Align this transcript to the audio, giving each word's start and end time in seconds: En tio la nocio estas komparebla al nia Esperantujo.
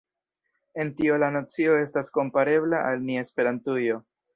En 0.83 0.89
tio 1.01 1.19
la 1.25 1.29
nocio 1.37 1.77
estas 1.83 2.13
komparebla 2.19 2.85
al 2.91 3.09
nia 3.09 3.31
Esperantujo. 3.31 4.07